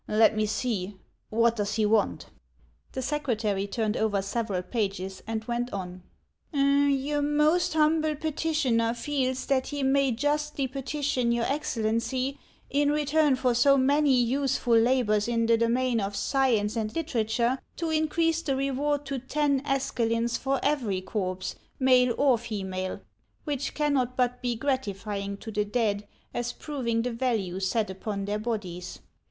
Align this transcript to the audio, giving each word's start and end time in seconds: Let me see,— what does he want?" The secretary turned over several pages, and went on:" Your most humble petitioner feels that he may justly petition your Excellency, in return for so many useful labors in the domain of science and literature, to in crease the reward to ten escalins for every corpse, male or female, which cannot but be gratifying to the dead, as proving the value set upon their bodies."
Let 0.07 0.35
me 0.35 0.47
see,— 0.47 0.97
what 1.29 1.57
does 1.57 1.75
he 1.75 1.85
want?" 1.85 2.25
The 2.93 3.03
secretary 3.03 3.67
turned 3.67 3.95
over 3.95 4.23
several 4.23 4.63
pages, 4.63 5.21
and 5.27 5.45
went 5.45 5.71
on:" 5.71 6.01
Your 6.51 7.21
most 7.21 7.75
humble 7.75 8.15
petitioner 8.15 8.95
feels 8.95 9.45
that 9.45 9.67
he 9.67 9.83
may 9.83 10.11
justly 10.11 10.67
petition 10.67 11.31
your 11.31 11.45
Excellency, 11.45 12.39
in 12.71 12.89
return 12.91 13.35
for 13.35 13.53
so 13.53 13.77
many 13.77 14.15
useful 14.19 14.73
labors 14.73 15.27
in 15.27 15.45
the 15.45 15.55
domain 15.55 15.99
of 16.01 16.15
science 16.15 16.75
and 16.75 16.95
literature, 16.95 17.59
to 17.75 17.91
in 17.91 18.07
crease 18.07 18.41
the 18.41 18.55
reward 18.55 19.05
to 19.05 19.19
ten 19.19 19.61
escalins 19.67 20.35
for 20.35 20.59
every 20.63 21.01
corpse, 21.01 21.53
male 21.77 22.15
or 22.17 22.39
female, 22.39 23.01
which 23.43 23.75
cannot 23.75 24.17
but 24.17 24.41
be 24.41 24.55
gratifying 24.55 25.37
to 25.37 25.51
the 25.51 25.63
dead, 25.63 26.07
as 26.33 26.53
proving 26.53 27.03
the 27.03 27.11
value 27.13 27.59
set 27.59 27.91
upon 27.91 28.25
their 28.25 28.39
bodies." 28.39 28.97